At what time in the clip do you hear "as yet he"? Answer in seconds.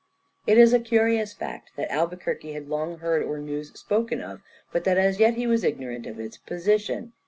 4.97-5.45